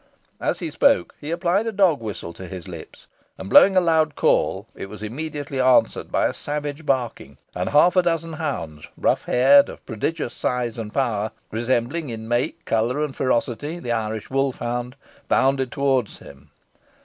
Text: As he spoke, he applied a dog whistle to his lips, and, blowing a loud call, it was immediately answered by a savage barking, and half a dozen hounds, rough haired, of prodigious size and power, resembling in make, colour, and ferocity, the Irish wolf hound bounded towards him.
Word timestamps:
As 0.39 0.57
he 0.57 0.71
spoke, 0.71 1.13
he 1.21 1.29
applied 1.29 1.67
a 1.67 1.71
dog 1.71 1.99
whistle 2.01 2.33
to 2.33 2.47
his 2.47 2.67
lips, 2.67 3.05
and, 3.37 3.47
blowing 3.47 3.77
a 3.77 3.79
loud 3.79 4.15
call, 4.15 4.67
it 4.73 4.89
was 4.89 5.03
immediately 5.03 5.61
answered 5.61 6.11
by 6.11 6.25
a 6.25 6.33
savage 6.33 6.87
barking, 6.87 7.37
and 7.53 7.69
half 7.69 7.95
a 7.95 8.01
dozen 8.01 8.33
hounds, 8.33 8.87
rough 8.97 9.25
haired, 9.25 9.69
of 9.69 9.85
prodigious 9.85 10.33
size 10.33 10.79
and 10.79 10.91
power, 10.91 11.29
resembling 11.51 12.09
in 12.09 12.27
make, 12.27 12.65
colour, 12.65 13.03
and 13.03 13.15
ferocity, 13.15 13.77
the 13.77 13.91
Irish 13.91 14.31
wolf 14.31 14.57
hound 14.57 14.95
bounded 15.27 15.71
towards 15.71 16.17
him. 16.17 16.49